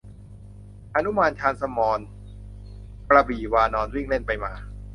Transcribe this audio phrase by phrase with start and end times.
[0.93, 1.99] หนุมานชาญสมร
[3.09, 4.51] กระบี่วานร วิ่งเล่นไปมา